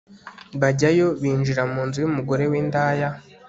[0.61, 3.09] bajyayo binjira mu nzu y'umugore w'indaya